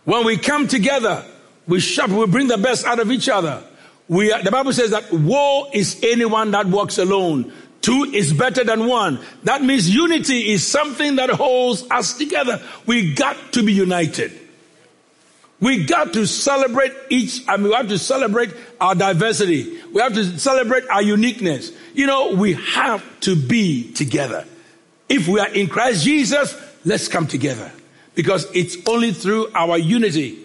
[0.06, 1.22] When we come together,
[1.66, 3.62] we sharpen, we bring the best out of each other.
[4.08, 7.52] We are, the Bible says that woe is anyone that walks alone.
[7.82, 9.20] Two is better than one.
[9.44, 12.62] That means unity is something that holds us together.
[12.86, 14.32] We got to be united.
[15.60, 19.78] We got to celebrate each, I mean, we have to celebrate our diversity.
[19.92, 21.70] We have to celebrate our uniqueness.
[21.92, 24.46] You know, we have to be together.
[25.08, 27.70] If we are in Christ Jesus, let's come together.
[28.14, 30.38] Because it's only through our unity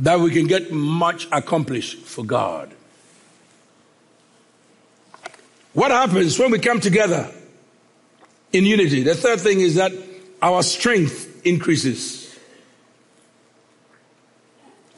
[0.00, 2.72] that we can get much accomplished for God.
[5.72, 7.30] What happens when we come together
[8.52, 9.04] in unity?
[9.04, 9.92] The third thing is that
[10.42, 12.17] our strength increases.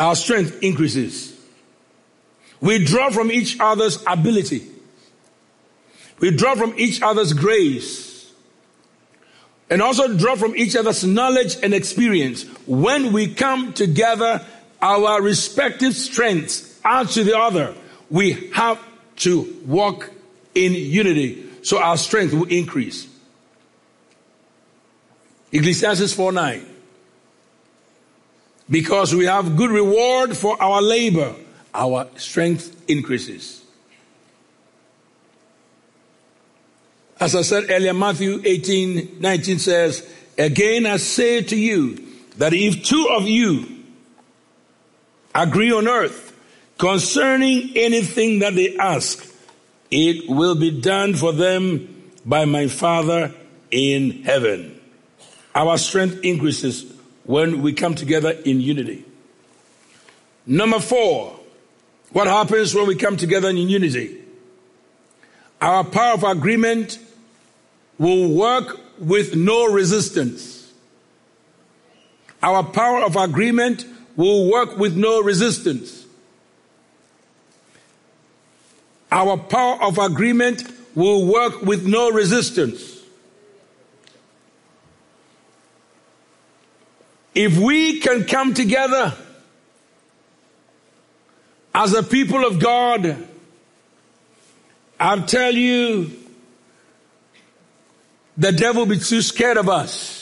[0.01, 1.39] Our strength increases.
[2.61, 4.67] We draw from each other's ability.
[6.19, 8.33] We draw from each other's grace
[9.69, 12.45] and also draw from each other's knowledge and experience.
[12.67, 14.45] When we come together,
[14.83, 17.75] our respective strengths add to the other.
[18.11, 18.83] We have
[19.17, 20.11] to walk
[20.55, 23.07] in unity so our strength will increase.
[25.53, 26.70] Ecclesiastes 4 9.
[28.71, 31.35] Because we have good reward for our labor,
[31.75, 33.65] our strength increases.
[37.19, 40.09] As I said earlier, Matthew 18, 19 says,
[40.39, 42.07] Again I say to you
[42.39, 43.67] that if two of you
[45.35, 46.35] agree on earth
[46.79, 49.27] concerning anything that they ask,
[49.91, 53.35] it will be done for them by my Father
[53.71, 54.81] in heaven.
[55.55, 56.91] Our strength increases
[57.31, 59.05] when we come together in unity.
[60.47, 61.39] Number four,
[62.11, 64.21] what happens when we come together in unity?
[65.61, 66.99] Our power of agreement
[67.99, 70.73] will work with no resistance.
[72.43, 76.05] Our power of agreement will work with no resistance.
[79.13, 80.65] Our power of agreement
[80.97, 83.00] will work with no resistance.
[87.35, 89.15] If we can come together
[91.75, 93.29] as a people of God,
[94.99, 96.11] I'll tell you,
[98.37, 100.21] the devil will be too scared of us.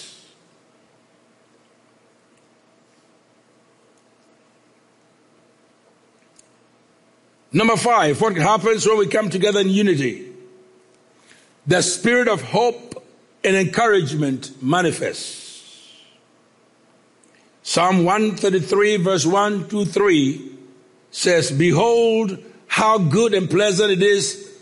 [7.50, 10.30] Number five, what happens when we come together in unity?
[11.66, 13.02] The spirit of hope
[13.42, 15.47] and encouragement manifests.
[17.68, 20.52] Psalm 133 verse 1 to 3
[21.10, 24.58] says, Behold, how good and pleasant it is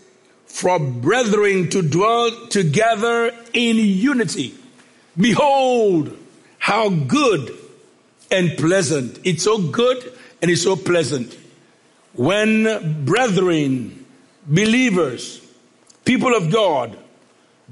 [0.47, 4.57] for brethren to dwell together in unity.
[5.17, 6.19] Behold,
[6.59, 7.57] how good
[8.33, 9.21] and pleasant.
[9.23, 11.39] It's so good and it's so pleasant.
[12.15, 14.05] When brethren,
[14.49, 15.47] believers,
[16.05, 16.99] people of God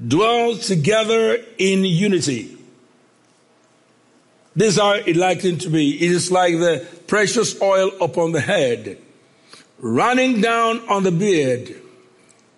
[0.07, 2.54] dwell together in unity.
[4.55, 5.95] This is how it likened to be.
[6.03, 8.97] It is like the precious oil upon the head,
[9.79, 11.75] running down on the beard,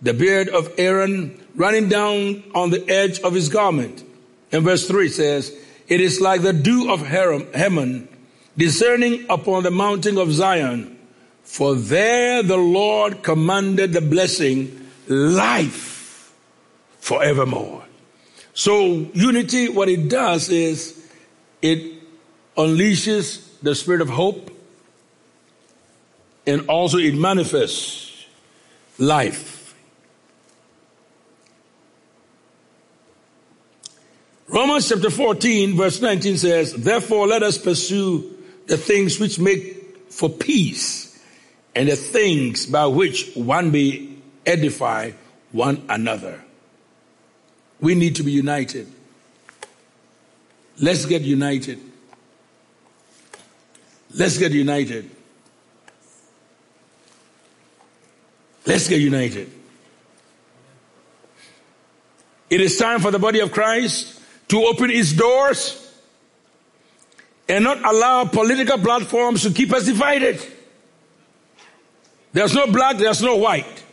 [0.02, 4.04] the beard of Aaron running down on the edge of his garment.
[4.52, 5.54] And verse 3 says,
[5.88, 8.08] It is like the dew of Hermon,
[8.56, 10.98] discerning upon the mountain of Zion.
[11.44, 16.34] For there the Lord commanded the blessing, life
[17.00, 17.84] forevermore.
[18.54, 20.97] So unity, what it does is
[21.68, 21.94] it
[22.56, 24.52] unleashes the spirit of hope
[26.46, 28.26] and also it manifests
[28.98, 29.76] life.
[34.48, 38.34] Romans chapter 14 verse 19 says, Therefore let us pursue
[38.68, 41.22] the things which make for peace
[41.76, 44.10] and the things by which one may
[44.46, 45.12] edify
[45.52, 46.44] one another.
[47.80, 48.92] We need to be united.
[50.80, 51.80] Let's get united.
[54.14, 55.10] Let's get united.
[58.66, 59.52] Let's get united.
[62.50, 64.20] It is time for the body of Christ
[64.50, 65.84] to open its doors
[67.50, 70.46] and not allow political platforms to keep us divided.
[72.34, 73.84] There's no black, there's no white.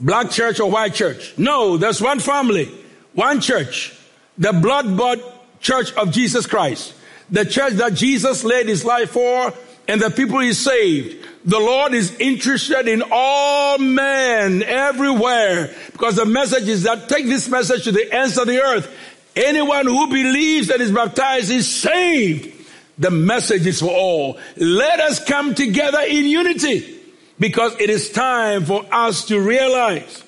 [0.00, 1.36] Black church or white church.
[1.36, 2.66] No, there's one family,
[3.14, 3.94] one church.
[4.36, 5.18] The blood bought
[5.60, 6.94] church of Jesus Christ.
[7.30, 9.52] The church that Jesus laid his life for
[9.86, 11.26] and the people he saved.
[11.44, 17.48] The Lord is interested in all men everywhere because the message is that take this
[17.48, 18.94] message to the ends of the earth.
[19.34, 22.54] Anyone who believes and is baptized is saved.
[22.98, 24.38] The message is for all.
[24.56, 26.98] Let us come together in unity
[27.38, 30.24] because it is time for us to realize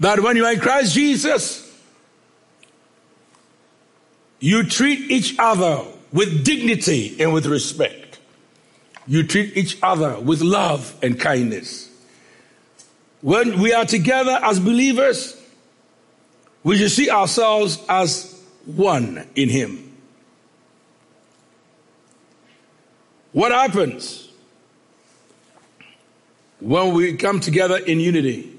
[0.00, 1.65] that when you are in Christ Jesus,
[4.40, 8.18] you treat each other with dignity and with respect.
[9.06, 11.90] You treat each other with love and kindness.
[13.22, 15.40] When we are together as believers,
[16.62, 19.96] we should see ourselves as one in Him.
[23.32, 24.28] What happens
[26.60, 28.58] when we come together in unity?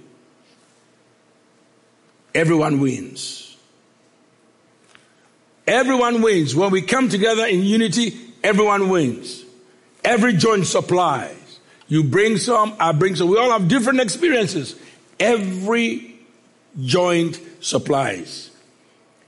[2.33, 3.46] Everyone wins.
[5.67, 6.55] Everyone wins.
[6.55, 9.43] When we come together in unity, everyone wins.
[10.03, 11.59] Every joint supplies.
[11.89, 13.29] You bring some, I bring some.
[13.29, 14.75] We all have different experiences.
[15.19, 16.15] Every
[16.79, 18.51] joint supplies.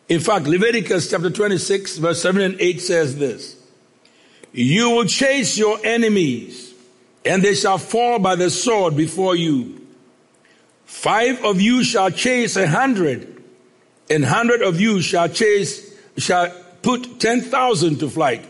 [0.07, 3.55] In fact, Leviticus chapter 26 verse 7 and 8 says this.
[4.51, 6.73] You will chase your enemies
[7.25, 9.85] and they shall fall by the sword before you.
[10.85, 13.43] Five of you shall chase a hundred
[14.09, 15.88] and hundred of you shall chase
[16.19, 16.51] shall
[16.81, 18.45] put 10,000 to flight.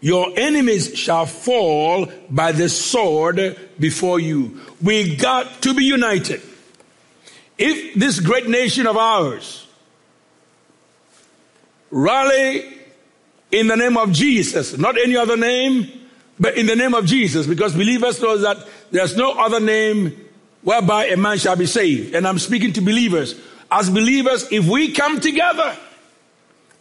[0.00, 4.60] Your enemies shall fall by the sword before you.
[4.82, 6.40] We got to be united.
[7.58, 9.66] If this great nation of ours
[11.90, 12.64] rally
[13.50, 15.90] in the name of Jesus, not any other name,
[16.38, 20.16] but in the name of Jesus, because believers know that there's no other name
[20.62, 22.14] whereby a man shall be saved.
[22.14, 23.38] And I'm speaking to believers.
[23.70, 25.76] as believers, if we come together,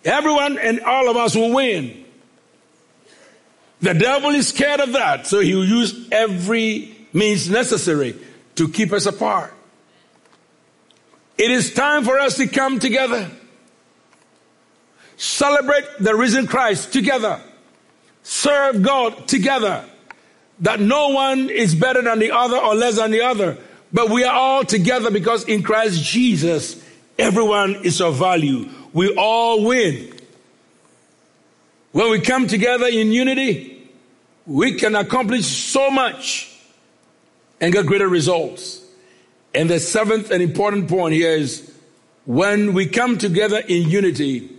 [0.05, 2.05] everyone and all of us will win.
[3.81, 8.15] The devil is scared of that, so he will use every means necessary
[8.55, 9.53] to keep us apart.
[11.37, 13.31] It is time for us to come together.
[15.15, 17.41] Celebrate the risen Christ together.
[18.23, 19.85] Serve God together.
[20.59, 23.57] That no one is better than the other or less than the other.
[23.93, 26.83] But we are all together because in Christ Jesus,
[27.17, 28.69] everyone is of value.
[28.93, 30.13] We all win.
[31.91, 33.89] When we come together in unity,
[34.45, 36.55] we can accomplish so much
[37.61, 38.85] and get greater results.
[39.53, 41.71] And the seventh and important point here is
[42.25, 44.49] when we come together in unity,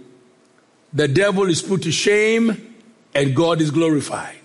[0.93, 2.75] the devil is put to shame
[3.15, 4.37] and God is glorified.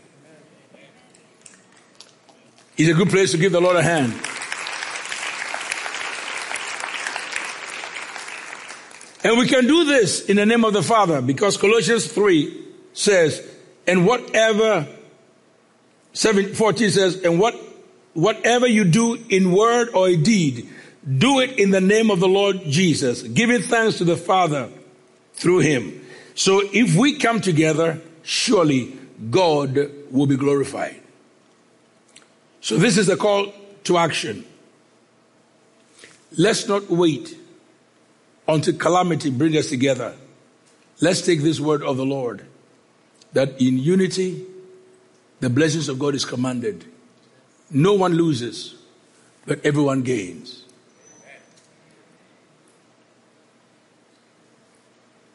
[2.78, 4.14] It's a good place to give the Lord a hand.
[9.26, 12.64] And we can do this in the name of the Father because Colossians 3
[12.94, 13.44] says,
[13.88, 14.88] and whatever,
[16.14, 17.56] 7, 14 says, and what,
[18.14, 20.70] whatever you do in word or a deed,
[21.18, 24.70] do it in the name of the Lord Jesus, giving thanks to the Father
[25.34, 26.06] through him.
[26.36, 28.96] So if we come together, surely
[29.32, 31.02] God will be glorified.
[32.62, 33.52] So this is a call
[33.86, 34.46] to action.
[36.38, 37.36] Let's not wait
[38.48, 40.16] until calamity brings us together.
[41.02, 42.46] Let's take this word of the Lord
[43.34, 44.46] that in unity,
[45.40, 46.86] the blessings of God is commanded.
[47.70, 48.76] No one loses,
[49.46, 50.64] but everyone gains.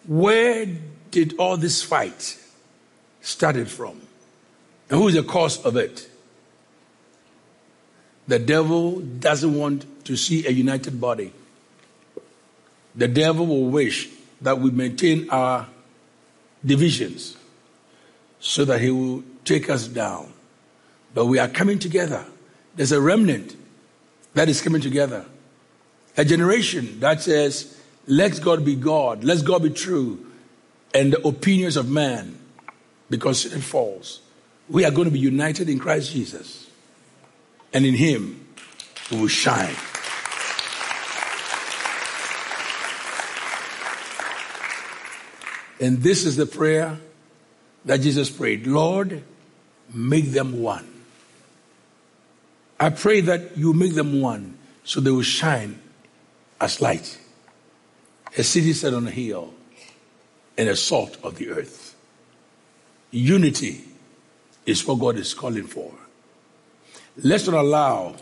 [0.07, 0.67] Where
[1.11, 2.39] did all this fight
[3.21, 4.01] started from?
[4.89, 6.09] And who is the cause of it?
[8.27, 11.33] The devil doesn't want to see a united body.
[13.01, 14.11] The devil will wish
[14.43, 15.67] that we maintain our
[16.63, 17.35] divisions
[18.41, 20.31] so that he will take us down.
[21.15, 22.27] But we are coming together.
[22.77, 23.57] There's a remnant
[24.35, 25.25] that is coming together.
[26.19, 27.75] A generation that says,
[28.07, 30.27] let God be God, let God be true,
[30.93, 32.39] and the opinions of man,
[33.09, 34.21] because it falls.
[34.69, 36.69] We are going to be united in Christ Jesus,
[37.73, 38.47] and in Him
[39.11, 39.75] we will shine.
[45.81, 46.99] And this is the prayer
[47.87, 49.23] that Jesus prayed Lord,
[49.93, 50.87] make them one.
[52.79, 55.81] I pray that you make them one so they will shine
[56.61, 57.19] as light.
[58.37, 59.53] A city set on a hill
[60.57, 61.97] and a salt of the earth.
[63.11, 63.85] Unity
[64.67, 65.93] is what God is calling for.
[67.17, 68.17] Let's not allow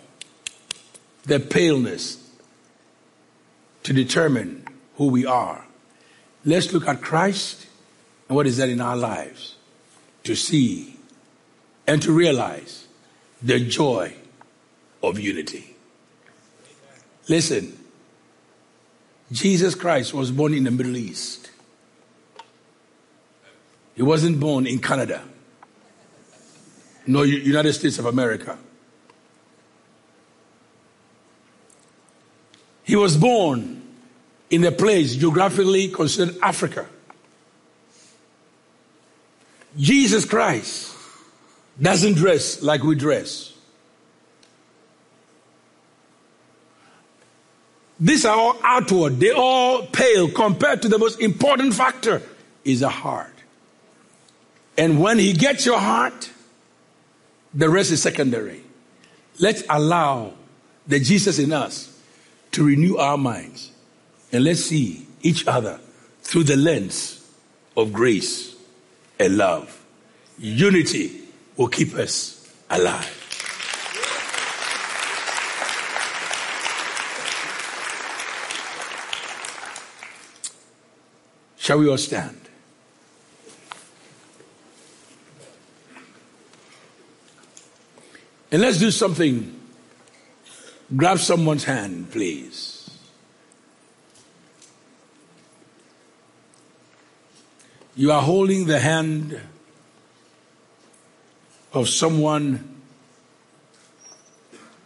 [1.25, 2.25] the paleness
[3.83, 5.68] to determine who we are.
[6.45, 7.67] Let's look at Christ
[8.29, 9.57] and what is that in our lives
[10.25, 10.97] to see
[11.87, 12.87] and to realize
[13.43, 14.15] the joy
[15.03, 15.75] of unity.
[17.29, 17.79] Listen,
[19.31, 21.51] Jesus Christ was born in the Middle East.
[23.95, 25.25] He wasn't born in Canada,
[27.07, 28.59] nor United States of America.
[32.85, 33.78] He was born
[34.51, 36.87] in a place geographically considered Africa.
[39.77, 40.95] Jesus Christ
[41.81, 43.53] doesn't dress like we dress.
[48.01, 49.19] These are all outward.
[49.19, 52.23] They all pale compared to the most important factor
[52.65, 53.35] is the heart.
[54.77, 56.31] And when he gets your heart,
[57.53, 58.63] the rest is secondary.
[59.41, 60.35] Let's allow
[60.87, 62.01] the Jesus in us
[62.53, 63.73] to renew our minds
[64.33, 65.81] and let's see each other
[66.23, 67.27] through the lens
[67.77, 68.57] of grace
[69.19, 69.85] and love.
[70.39, 71.21] Unity
[71.57, 73.15] will keep us alive.
[81.57, 82.41] Shall we all stand?
[88.51, 89.55] And let's do something.
[90.97, 92.78] Grab someone's hand, please.
[97.99, 99.41] You are holding the hand
[101.73, 102.81] of someone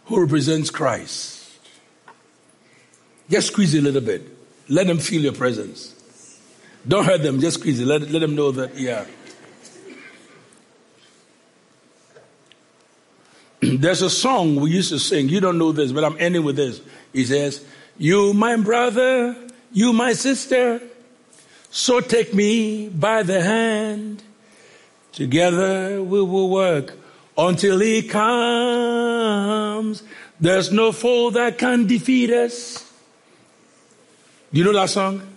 [0.05, 1.47] who represents Christ.
[3.29, 4.23] Just squeeze a little bit.
[4.67, 5.93] Let them feel your presence.
[6.87, 7.85] Don't hurt them, just squeeze it.
[7.85, 9.05] Let, let them know that, yeah.
[13.61, 15.29] There's a song we used to sing.
[15.29, 16.81] You don't know this, but I'm ending with this.
[17.13, 17.63] He says,
[17.95, 19.37] You, my brother,
[19.71, 20.81] you, my sister.
[21.75, 24.21] So take me by the hand.
[25.11, 26.93] Together we will work
[27.35, 30.03] until he comes.
[30.39, 32.93] There's no foe that can defeat us.
[34.51, 35.27] Do you know that song?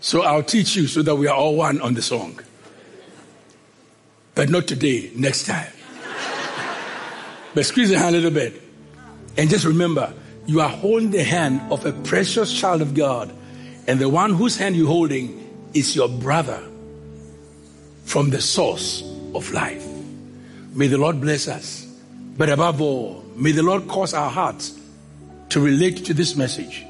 [0.00, 2.38] So I'll teach you so that we are all one on the song.
[4.36, 5.72] But not today, next time.
[7.56, 8.62] but squeeze the hand a little bit.
[9.36, 10.14] And just remember,
[10.46, 13.32] you are holding the hand of a precious child of God.
[13.86, 16.62] And the one whose hand you're holding is your brother
[18.04, 19.02] from the source
[19.34, 19.86] of life.
[20.74, 21.86] May the Lord bless us.
[22.36, 24.78] But above all, may the Lord cause our hearts
[25.50, 26.86] to relate to this message.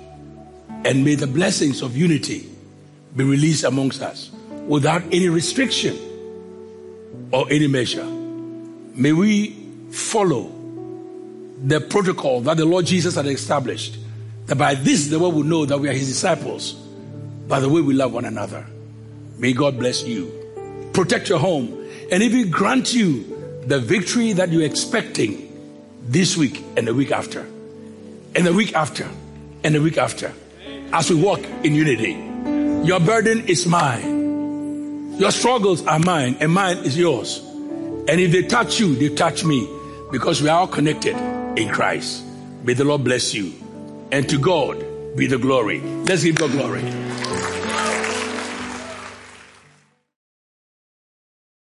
[0.85, 2.49] And may the blessings of unity
[3.17, 4.31] be released amongst us
[4.67, 5.99] without any restriction
[7.33, 8.05] or any measure.
[8.05, 9.51] May we
[9.91, 10.53] follow
[11.63, 13.99] the protocol that the Lord Jesus had established.
[14.47, 16.73] That by this the world will know that we are his disciples
[17.47, 18.67] by the way we love one another.
[19.39, 20.91] May God bless you.
[20.93, 25.47] Protect your home and even grant you the victory that you're expecting
[26.03, 27.41] this week and the week after.
[28.35, 29.09] And the week after.
[29.63, 30.33] And the week after.
[30.93, 32.13] As we walk in unity.
[32.87, 35.19] Your burden is mine.
[35.19, 37.39] Your struggles are mine and mine is yours.
[38.09, 39.69] And if they touch you, they touch me
[40.11, 41.15] because we are all connected
[41.61, 42.25] in Christ.
[42.65, 43.53] May the Lord bless you.
[44.13, 44.85] And to God
[45.17, 45.81] be the glory.
[45.81, 46.83] Let's give God glory.